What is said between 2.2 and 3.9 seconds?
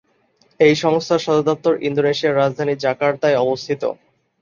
রাজধানী জাকার্তায় অবস্থিত।